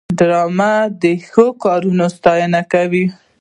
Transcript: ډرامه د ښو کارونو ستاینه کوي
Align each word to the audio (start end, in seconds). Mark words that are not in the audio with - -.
ډرامه 0.17 0.71
د 1.01 1.03
ښو 1.31 1.45
کارونو 1.63 2.05
ستاینه 2.17 2.61
کوي 2.73 3.05